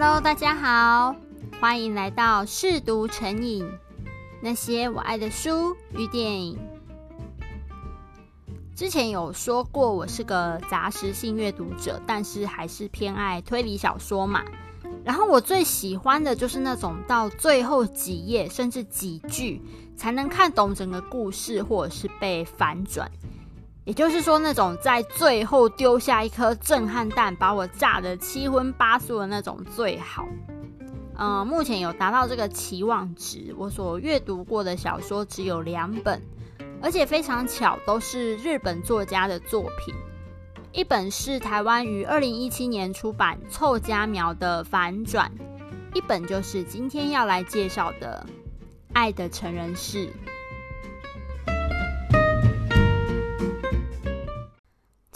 [0.00, 1.16] Hello，大家好，
[1.60, 3.68] 欢迎来到试读成瘾，
[4.40, 6.56] 那些我爱的书与电影。
[8.76, 14.44] 之前有说过，我是个杂食性阅读者，但是还是偏爱推理小说嘛。
[15.04, 19.60] 然后我最喜欢的就是那种到最后几页甚至几句
[19.96, 23.10] 才能看懂整个故事，或者是被反转。
[23.88, 30.28] 也就是说，那种在最后丢下一颗震撼弹，把我炸得七荤八素的那种最好。
[31.16, 33.54] 嗯，目前有达到这个期望值。
[33.56, 36.20] 我所阅读过的小说只有两本，
[36.82, 39.94] 而且非常巧，都是日本作家的作品。
[40.72, 45.32] 一本是台湾于二零一七年出版凑家苗的《反转》，
[45.96, 48.26] 一本就是今天要来介绍的
[48.92, 50.08] 《爱的成人式》。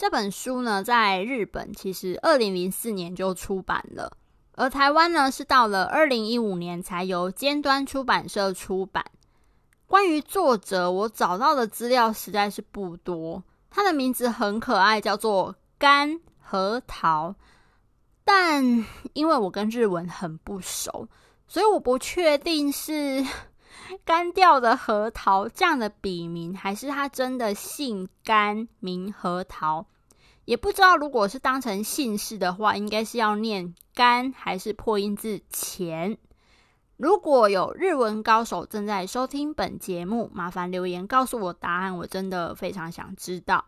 [0.03, 4.11] 这本书呢，在日本其实二零零四年就出版了，
[4.51, 9.05] 而台湾呢是到了二零一五年才由尖端出版社出版。
[9.87, 13.41] 关于作者，我找到的资料实在是不多。
[13.69, 17.35] 他的名字很可爱，叫做干核桃，
[18.25, 21.07] 但因为我跟日文很不熟，
[21.47, 23.25] 所以我不确定是
[24.03, 29.85] 干掉的核桃这样的笔名，还是他真的姓干名核桃。
[30.45, 36.17] 也不知道，如果是当成姓氏的话，应该是要念干还是破音字钱？
[36.97, 43.65] 如果有日文高手正在收听本节目，麻烦留言告诉我答案，我真的非常想知道。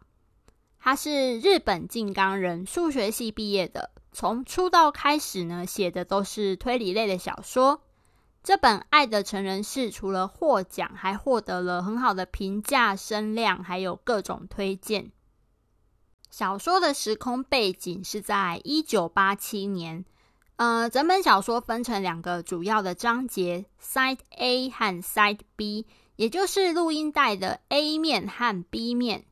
[0.80, 7.82] 他是日本静冈人，数学系毕业的，从出道开始呢，写的都是推理类的小说。
[8.44, 15.12] 这本《爱的成人式》除了获奖，还获得了很好的评价、声量，还有各种推荐。
[16.30, 20.04] 小说的时空背景是在一九八七年，
[20.58, 25.86] 呃，整本小说分成两个主要的章节，Side A 和 Side B，
[26.18, 29.26] 也就是录音带的 A 面和 B 面。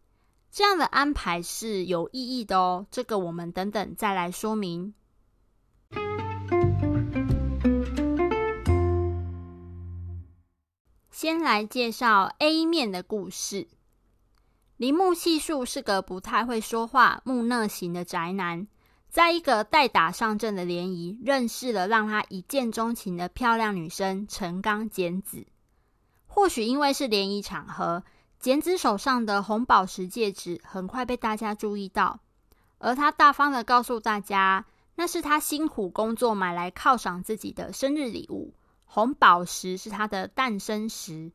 [0.50, 4.94] 这样的安排是有意义的哦，这个我们等等再来说明。
[11.10, 13.68] 先来介绍 A 面的故事。
[14.78, 18.68] 铃木系数是个不太会说话、木讷型的宅男，
[19.08, 25.46] 在一个代打上阵的联谊，认识了让他一见钟情的漂亮女生陈刚简子。
[26.26, 28.04] 或许因为是联谊场合，
[28.40, 32.20] 简子手上的红宝石戒指很快被大家注意到，
[32.80, 38.56] 而他大方的告诉大家，那是他辛苦工作买来犒赏自己的生日礼物，
[38.86, 41.32] 红宝石是他的诞生石。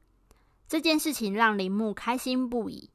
[0.67, 2.91] 这件事情让铃木开心不已。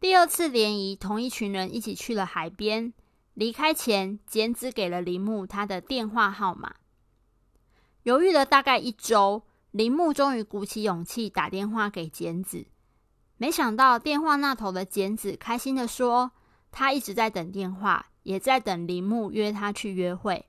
[0.00, 2.92] 第二次联谊，同一群人一起去了海边。
[3.34, 6.76] 离开前，简子给了铃木他的电话号码。
[8.04, 9.42] 犹豫了大概一周，
[9.72, 12.66] 铃木终于鼓起勇气打电话给简子。
[13.38, 16.30] 没想到电话那头的简子开心的说
[16.70, 20.46] ：“他一直在等电话，也在等铃木约他去约会。”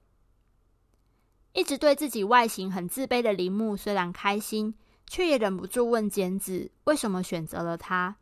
[1.53, 4.75] 一直对自己外形很自卑的铃木虽然开心，
[5.07, 8.17] 却也忍不住问简子为什么选择了他。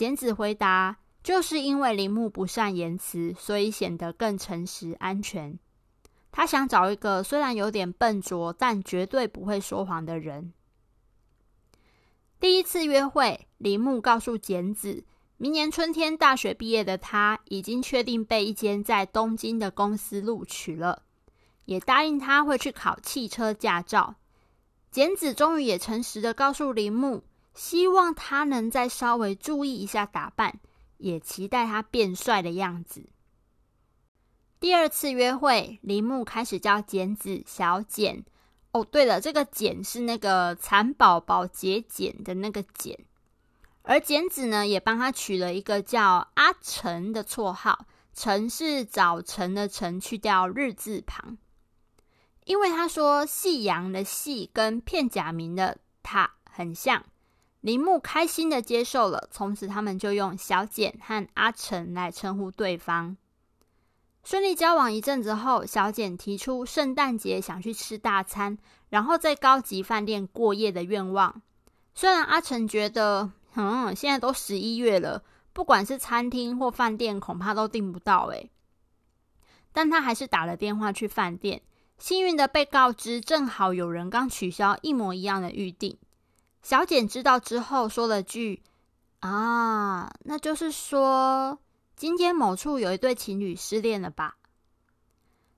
[0.00, 5.58] 简子回答：“就是因为铃木不善言辞，所以显得更诚实安全。
[6.32, 10.54] 他想找一个虽然有点笨拙，但绝对不会说谎的人。”
[12.40, 15.04] 第一次约会，铃木告诉简子，
[15.36, 21.02] 明年春天大学毕业的他已经确定被一间在东京的公司录取了，
[21.66, 24.14] 也答应他会去考汽车驾照。
[24.90, 27.22] 简子终于也诚实的告诉铃木。
[27.60, 30.60] 希望他能再稍微注意一下打扮，
[30.96, 33.10] 也期待他变帅的样子。
[34.58, 38.24] 第二次约会，铃木开始叫简子小简。
[38.72, 42.98] 哦，对了，这个简是那个蚕宝宝节俭的那个简，
[43.82, 47.84] 而简子呢，也帮他取了一个叫阿晨的绰号。
[48.14, 51.36] 晨是早晨的晨，去掉日字旁，
[52.46, 57.04] 因为他说夕阳的夕跟片假名的他很像。
[57.60, 63.16] 铃木开心的接受了，从此他们就用小简和阿成来称呼对方。
[64.22, 68.58] 顺利交往一阵子后，小简提出圣诞节想去吃大餐，
[68.88, 71.42] 然后在高级饭店过夜的愿望。
[71.94, 75.22] 虽然阿成觉得，嗯，现在都十一月了，
[75.52, 78.50] 不管是餐厅或饭店，恐怕都订不到诶。
[79.72, 81.62] 但他还是打了电话去饭店，
[81.98, 85.98] 幸运的被告知，正好有人刚取消一模一样的预定。
[86.62, 88.62] 小简知道之后，说了句
[89.20, 91.58] ：“啊，那就是说，
[91.96, 94.36] 今天某处有一对情侣失恋了吧？”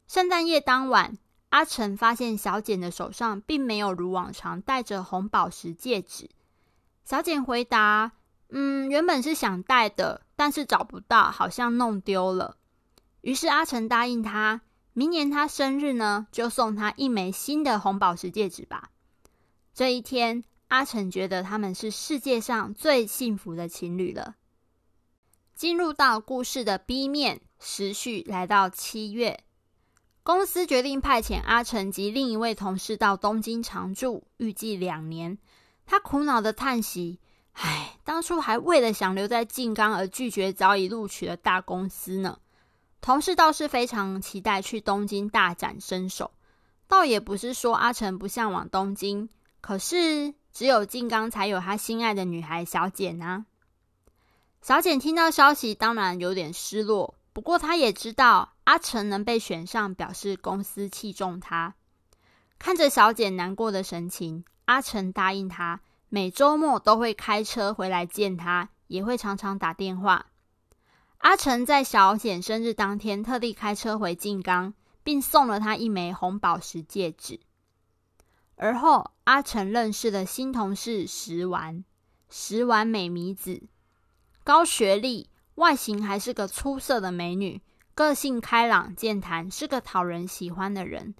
[0.08, 1.18] 圣诞夜当晚，
[1.48, 6.30] 阿成发现小简的手上并没有如往常戴着红宝石戒指。
[7.04, 8.12] 小简回答
[8.50, 12.56] ：“嗯，原本是想戴的，但是找不到，好像弄丢了。”
[13.22, 14.60] 于是阿成答应他，
[14.92, 18.90] 明年他生日呢，就送他一枚新的红宝石戒指吧。
[19.72, 24.36] 这一天，阿成觉得他们是世界上最幸福的情侣了。
[25.54, 29.44] 进入到故事的 B 面，时序来到七月，
[30.22, 35.36] 公司决定派遣阿成及另一位同事到东京常住，预计两年。
[35.84, 37.20] 他苦恼的叹息
[37.52, 42.38] ：“唉，当初还为了想留在静冈而拒绝早已录取的大公司呢。”
[43.02, 46.30] 同事倒是非常期待去东京大展身手，
[46.88, 49.28] 倒也不是说阿成不向往东京，
[49.60, 53.46] 可是只有静刚才有他心爱的女孩小简啊。
[54.60, 57.14] 小简听到消息，当然有点失落。
[57.32, 61.74] 不过，他也知道阿成能被选上，表示公司器重他。
[62.58, 70.26] 看着小简难过的神情，阿成答应他，每周末都会开车回来见他，也会常常打电话。
[71.18, 77.40] 阿成在小简生日当天，特地开车回静冈，并送了他一枚红宝石戒指。
[78.56, 81.84] 而后，阿成认识了新同事石丸，
[82.30, 83.62] 石丸美弥子。
[84.44, 87.60] 高学历，外形还是个出色的美女，
[87.94, 91.14] 个性开朗健谈，是个讨人喜欢的人。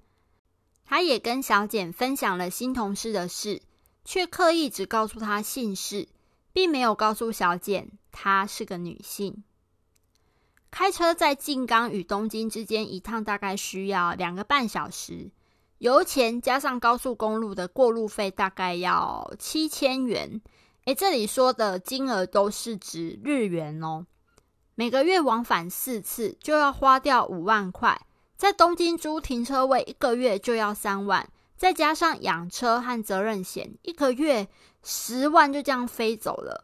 [0.85, 3.61] 他也跟小简分享了新同事的事，
[4.05, 6.07] 却刻意只告诉他姓氏，
[6.51, 9.43] 并没有告诉小简她是个女性。
[10.69, 15.31] 开车在静冈与东京之间一趟大概需要两个半小时，
[15.83, 20.41] 油钱加上高速公路的过路费大概要七千元。
[20.85, 24.05] 诶，这里说的金额都是指日元哦。
[24.75, 27.99] 每个月往返四次，就要花掉五万块。
[28.37, 31.27] 在东京租停车位，一个月就要三万，
[31.57, 34.47] 再加上养车和责任险，一个月
[34.83, 36.63] 十万就这样飞走了。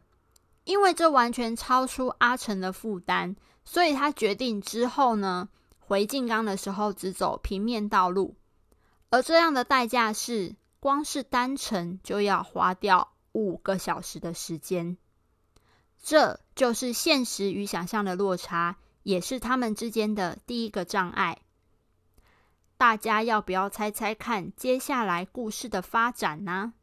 [0.64, 8.36] 因为这完全超出阿成的负担，所以他决定之后呢，回静冈的时候只走平面道路。
[9.10, 13.12] 而这样的代价是，光是单程就要花掉。
[13.32, 14.98] 五个小时的时间，
[16.02, 21.38] 这就是现实与想象的落差，也是他们之间的第一个障碍。
[22.76, 26.74] 大家要不要猜猜看接下来故事的发展呢？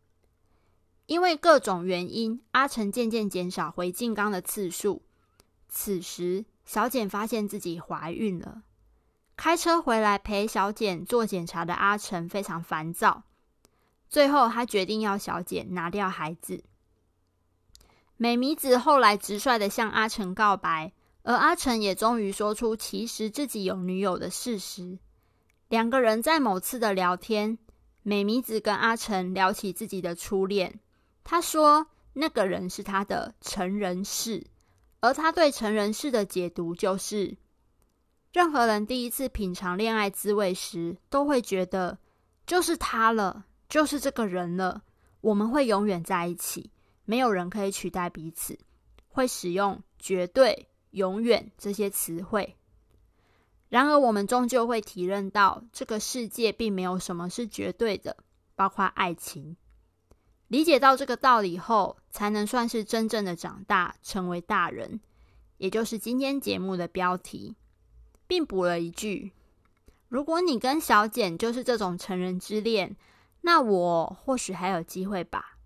[1.06, 5.02] 因为各种原因，阿成渐渐减少回静冈的次数。
[5.68, 8.62] 此时，小简发现自己怀孕了。
[9.36, 13.22] 开车回来陪小简做检查的阿成非常烦躁。
[14.08, 16.64] 最后，他决定要小简拿掉孩子。
[18.16, 20.92] 美弥子后来直率的向阿成告白，
[21.22, 24.98] 而阿成也终于说出其实自己有女友的事实。
[25.68, 27.58] 两个人在某次的聊天，
[28.02, 30.80] 美弥子跟阿成聊起自己的初恋，
[31.24, 34.46] 他说那个人是他的成人式，
[35.00, 37.36] 而他对成人式的解读就是，
[38.32, 41.98] 任何人第一次品尝恋爱滋味时，都会觉得
[42.46, 43.46] 就是他了。
[43.68, 44.82] 就是这个人了，
[45.20, 46.70] 我们会永远在一起，
[47.04, 48.58] 没有人可以取代彼此。
[49.08, 52.56] 会使用绝对、永远这些词汇。
[53.68, 58.16] 然而，我们终究会体认到，这个世界并没有什么是绝对的，
[58.54, 59.56] 包括爱情。
[60.48, 65.00] 理解到这个道理后，才能算是真正的长大，成为大人。
[65.56, 67.56] 也就是今天节目的标题，
[68.26, 69.32] 并补了一句：
[70.08, 72.96] 如果你跟小简就是这种成人之恋。
[73.42, 75.56] 那我或许还有机会吧，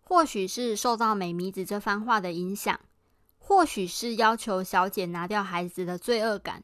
[0.00, 2.78] 或许是受到美弥子这番话的影响，
[3.40, 6.62] 或许是要求小简拿掉孩子的罪恶感，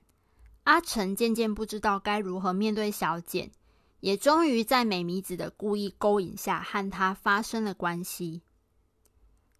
[0.62, 3.50] 阿成渐渐不知道该如何面对小简，
[3.98, 8.42] 也终于在美弥子的故意勾引下和他发生了关系。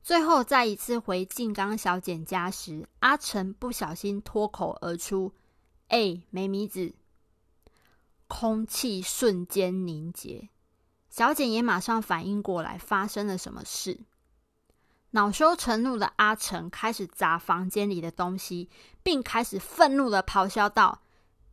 [0.02, 5.32] 最后，在一次回静冈小简家时，阿成不小心脱口而出
[5.88, 6.94] ：“哎，美弥子。”
[8.26, 10.49] 空气瞬间凝结，
[11.09, 14.00] 小简也马上反应过来发生了什么事。
[15.11, 18.68] 恼羞成怒的阿成开始砸房间里的东西，
[19.04, 21.02] 并开始愤怒的咆哮道：“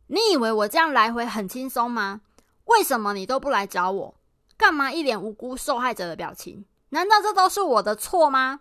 [0.08, 2.22] 你以为我这样来回很轻松吗？
[2.64, 4.14] 为什么你都不来找我？
[4.56, 6.64] 干嘛一脸无辜受害者的表情？
[6.90, 8.60] 难道这都是我的错吗？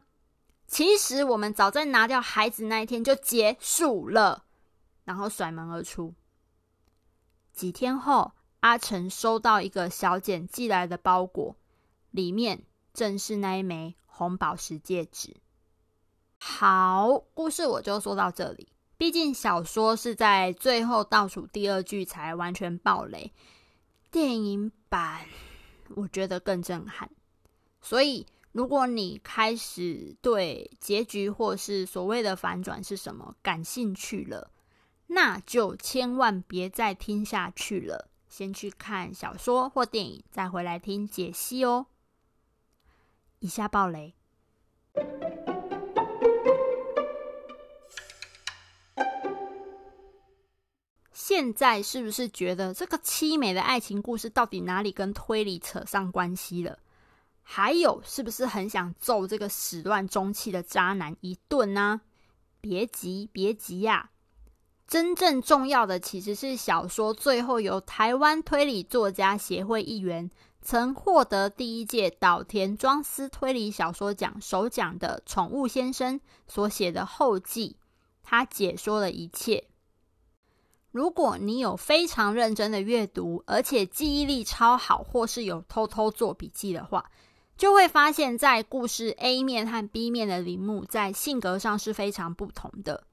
[0.67, 4.45] 其实我们早在拿掉孩子那一天就结束了。”
[5.05, 6.13] 然后甩门而出。
[7.51, 11.55] 几天后，阿成收到一个小简寄来的包裹，
[12.11, 15.37] 里面正是那一枚红宝石戒指。
[16.37, 18.69] 好，故事我就说到这里。
[18.97, 23.33] 毕竟小说是在最后倒数第二句才完全爆雷，
[24.11, 25.25] 电影版
[25.95, 27.09] 我觉得更震撼。
[27.81, 34.51] 所以，如果你开始对结局或是所谓的反转是什么感兴趣了，
[35.07, 41.87] 那就千万别再听下去了，先去看小说或电影，再回来听解析哦。
[43.39, 44.13] 以下爆雷。
[51.11, 56.79] 现在是不是觉得这个凄美的爱情故事到底哪里跟推理扯上关系了？
[57.51, 62.01] 还有，是不是很想揍这个始乱终弃的渣男一顿呢？
[62.61, 64.11] 别急，别急呀！
[64.87, 70.29] 真正重要的其实是小说最后由台湾推理作家协会一员，
[70.61, 77.77] 曾获得第一届岛田庄司推理小说奖首奖的宠物先生所写的后记，
[78.21, 79.65] 他解说了一切。
[80.91, 87.09] 如果你有非常认真的阅读，而且记忆力超好，或是有偷偷做笔记的话，
[87.59, 93.03] 就会发现，在故事 A 面和 B 面的铃木在性格上是非常不同的。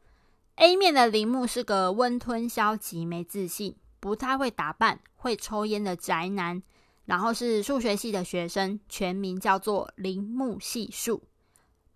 [0.54, 6.62] A 面的铃木是个温吞、消极、没自信、不太会打扮、会抽烟的宅男，
[7.06, 11.24] 然后是数学系的学生，全名叫做铃木系数。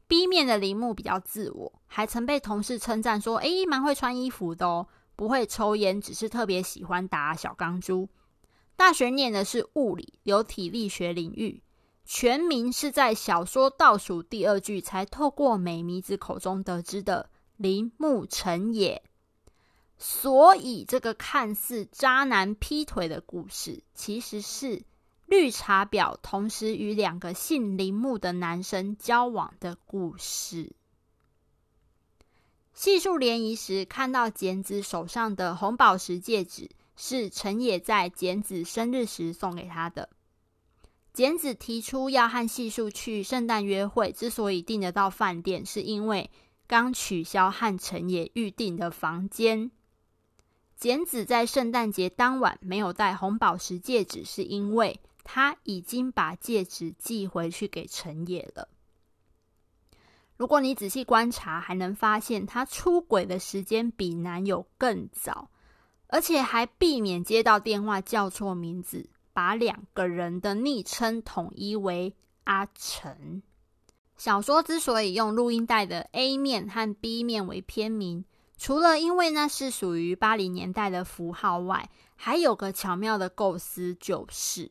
[0.09, 8.09] B 面的铃木比较自我，还曾被同事称赞说：“诶，蛮会穿衣服的哦。”不会抽烟，只是特别喜欢打小钢珠。
[8.75, 11.63] 大学念的是物理，有体力学领域。
[12.13, 19.01] 全名是在小说倒数第二句才透过美弥子口中得知的铃木成也。
[19.97, 24.83] 所以，这个看似渣男劈腿的故事，其实是
[25.27, 30.73] 绿茶婊同时与两个姓铃木的男生交往的故事。
[32.75, 40.09] 细数联谊时，看到简子手上的红宝石戒指，是陈也在简子生日时送给他的。
[41.13, 46.31] 简子提出要和细数去圣诞约会，之所以订得到饭店，是因为
[46.67, 49.71] 刚取消和成也预定的房间。
[50.77, 58.69] 简子在圣诞节当晚没有戴红宝石戒指，是因为他已经把戒指寄回去给成也了。
[60.37, 65.51] 如果你仔细观察，还能发现他出轨的时间比男友更早，
[66.07, 73.43] 而且还避免接到电话叫错名字，把两个人的昵称统一为阿成。
[74.17, 78.25] 小说之所以用录音带的 A 面和 B 面为片名，
[78.59, 84.71] 除了因为那是属于八零年代的符号外，还有个巧妙的构思，就是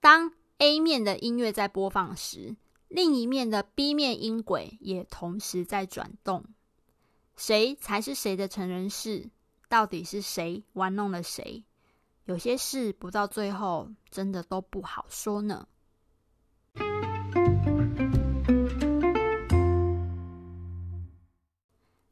[0.00, 2.54] 当 A 面的音乐在播放时，
[2.88, 6.44] 另一面的 B 面音轨也同时在转动，
[7.34, 9.30] 谁才是谁的成人式？
[9.70, 11.64] 到底是谁玩弄了谁？
[12.24, 15.66] 有些事不到最后，真的都不好说呢。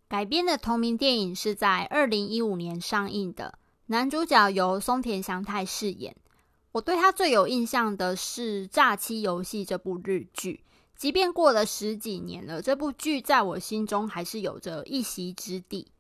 [0.09, 6.17] 改编的同名电影是在二零一五年上映的，男主角由松田翔太饰演。
[6.73, 10.65] 我对他最有印象的是《诈欺游戏》这部日剧。
[10.97, 15.91] 即便过了十几年了，这部剧在我心中还是有着一席之地。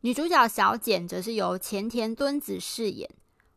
[0.00, 3.08] 女主角小简则是由前田敦子饰演，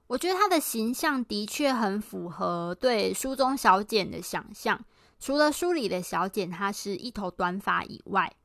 [0.07, 4.83] 我觉得她的形象的确很符合对书中小简的想象。
[5.19, 8.35] 除了书里的小简，她是一头短发以外，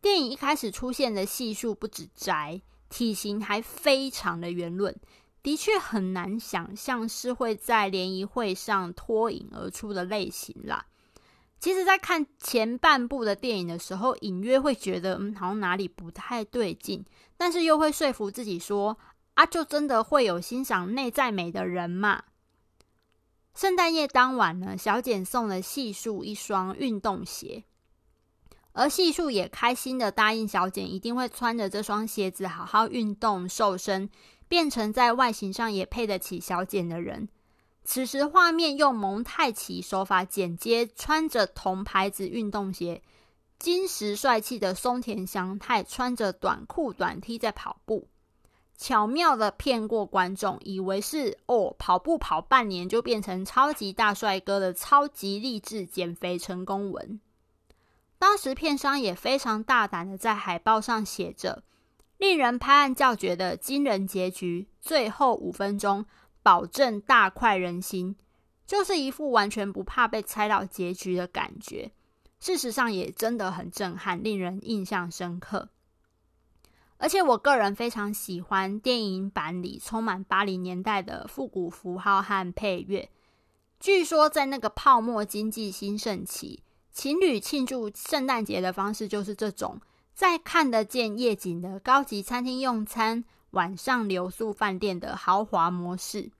[0.00, 4.94] 电影一开始出现的细数不止宅，体型还非常的圆润，
[5.42, 10.86] 的确很难想象是会在联谊会上脱颖而出的类型啦。
[11.58, 17.04] 其实，在看前半部的电影的时候，隐约会觉得，嗯，好像哪里不太对劲，
[17.36, 18.96] 但是又会说服自己说，
[19.36, 22.24] 啊，就真的会有欣赏内在美的人嘛。
[23.54, 27.64] 圣诞夜当晚呢，小简送了细数一双运动鞋，
[28.72, 34.08] 而细数也开心的答应小简，一定会穿着这双鞋子好好运动瘦身，
[34.48, 37.28] 变成在外形上也配得起小简的人。
[37.84, 43.02] 此时，画面用蒙太奇手法剪接，穿着同牌子运动鞋、
[43.58, 48.08] 金石帅气的松田翔太穿着短裤短 T 在跑步，
[48.76, 57.20] 巧妙的骗过观众，以为是哦，跑步跑半年就变成超级大帅哥的超级励志减肥成功文。
[58.18, 61.62] 当时片商也非常大胆的在海报上写着
[62.18, 66.06] “令人拍案叫绝的惊人结局”，最后五分钟。
[66.42, 68.14] 保证大快人心，
[68.64, 71.90] 就是一副完全不怕被猜到结局的感觉。
[72.38, 75.70] 事实上，也真的很震撼，令人印象深刻。
[76.98, 83.10] 而且我个人非常喜欢电影版里充满八零年代的复古符号和配乐。
[83.78, 89.80] 据说在那个泡沫经济兴盛期，情侣庆祝圣诞节的方式就是这种
[90.14, 96.30] 在看得见夜景的高级餐厅用餐，晚上留宿饭店的豪华模式。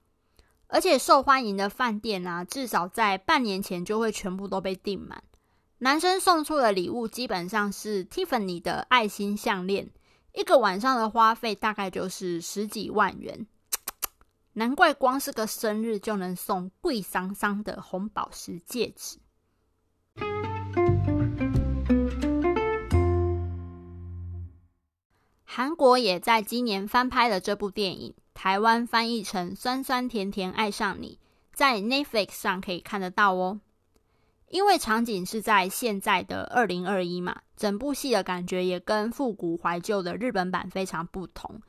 [0.69, 5.23] 而且受欢迎的饭店啊，至少在半年前就会全部都被订满。
[5.79, 9.91] 男生送出的礼物基本上是 Tiffany 的爱心项链。
[10.37, 13.47] 一个晚上的花费大概就是十几万元，
[14.53, 19.19] 难怪光是个生日就能送贵桑桑的红宝石戒指。
[25.43, 31.19] 韩国也在今年翻拍了这部电影，台湾翻译成《酸酸甜甜爱上你》，
[31.55, 33.61] 在 Netflix 上可以看得到哦。
[34.49, 41.61] 因为场景是在现在的二零二一嘛，整部戏的感觉也跟复古怀旧的日本版非常不同。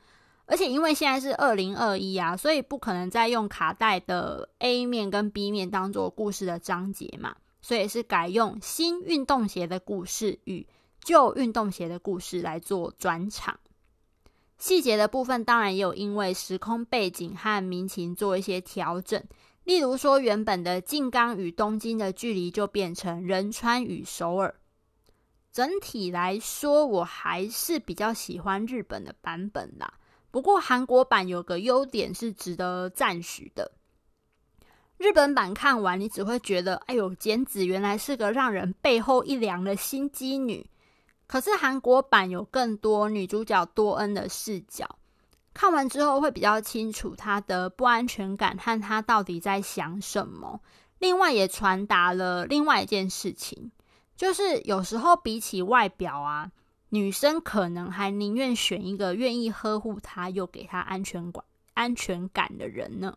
[0.46, 10.66] 而且因为现在是二零二一啊，所以不可能再用卡带的 A 面跟 B 面当做故事的章节嘛，所以是改用新运动鞋的故事与
[11.02, 13.58] 旧运动鞋的故事来做转场。
[14.56, 19.22] 细节的部分当然也有因为时空背景和民情做一些调整。
[19.68, 24.54] 例如说，原本的静冈与东京的距离就变成仁川与首尔。
[25.52, 29.92] 整体来说，我还是比较喜欢日本的版本啦。
[30.30, 33.70] 不过韩国版有个优点是值得赞许的。
[34.96, 40.66] 日本版看完，你只会觉得，哎呦，简子原来是个让人背后一凉的心机女。
[41.26, 44.98] 可是韩国版有更多女主角多恩的视角。
[45.58, 50.60] 看完之后会比较清楚他的不安全感和他到底在想什么。
[51.00, 53.72] 另外也传达了另外一件事情，
[54.16, 56.52] 就是有时候比起外表啊，
[56.90, 61.42] 女生可能还宁愿选一个愿意呵护她又给她安全感、
[61.74, 63.16] 安全感的人呢。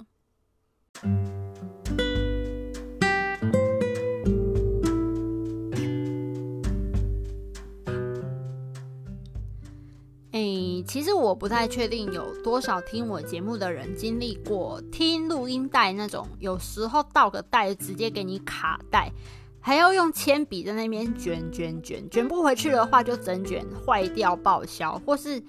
[10.83, 19.11] 其实我不太确定有多少听我节目的人经历过听录音带那种，有时候倒个带直接给你卡带，
[19.59, 25.41] 还要用铅笔在那边卷卷卷，卷不回去的话就整卷坏掉报销，或是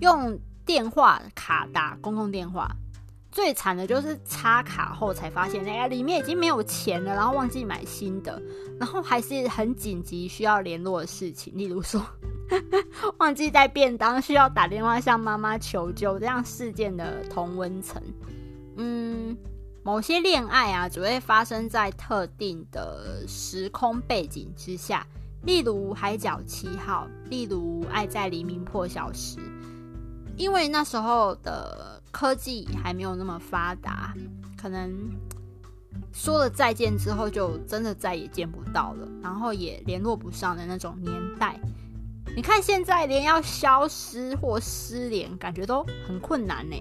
[0.00, 2.70] 用电话卡打公共电话。
[3.32, 8.42] 最惨的就是插卡后才发现，哎呀，里面已经没有钱了，然后忘记买新的，
[8.78, 12.04] 然后还是很紧急需要联络的事情，例如说。
[13.20, 18.02] 忘记带便当，需要打电话向妈妈求救，这样事件的同温层。
[18.78, 19.36] 嗯，
[19.82, 25.06] 某些恋爱啊，只会发生在特定的时空背景之下，
[25.42, 29.38] 例如《海角七号》，例如《爱在黎明破晓时》。
[30.38, 34.14] 因为那时候的科技还没有那么发达，
[34.56, 34.90] 可能
[36.10, 41.60] 说了再见之后，就真的再也见不到了，然后也联络不上的那种年代。
[42.36, 46.76] 你看，现在连要消失或失联，感觉都很困难呢。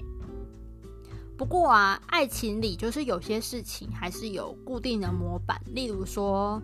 [1.38, 6.62] 不过啊，爱情里就是有些事情还是有固定的模板，例如说，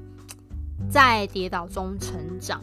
[0.89, 2.61] 在跌倒中成长。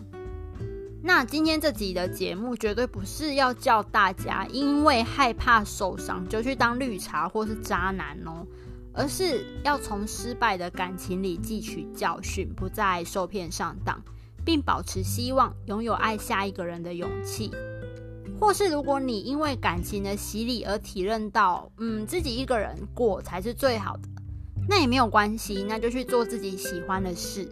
[1.02, 8.46] 那今天这集的节目绝对不是要叫大家因为害怕受伤就去当绿茶或是渣男哦，
[8.92, 14.00] 而是要从失败的感情里汲取教训，不再受骗上当。
[14.44, 17.50] 并保持希望，拥有爱下一个人的勇气。
[18.40, 24.08] 或是如果你因为感情的洗礼而体认到，嗯，自己一个人过才是最好的，
[24.68, 27.48] 那也没有关系，那就去做自己喜欢的事，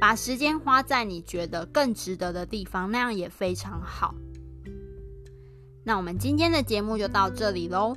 [0.00, 4.14] 把时间花在你觉得更值得的地方，那样也非常好。
[5.84, 7.94] 那我们今天的节目就到这里喽。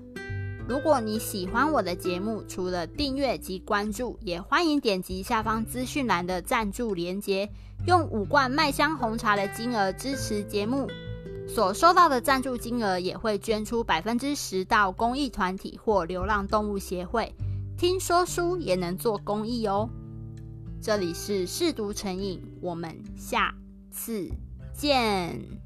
[0.65, 7.49] 如果你喜欢我的节目，除了订阅及关注，也欢迎点击下方资讯栏的赞助连结。
[7.85, 10.89] 用五罐麦香红茶的金额支持节目，
[11.49, 17.35] 所收到的赞助金额也会捐出百分之十到公益团体或流浪动物协会。
[17.77, 19.89] 听说书也能做公益哦。
[20.81, 23.53] 这里是嗜读成瘾，我们下
[23.91, 24.29] 次
[24.73, 25.62] 见。